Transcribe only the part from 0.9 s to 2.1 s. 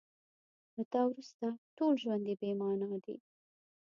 تا وروسته ټول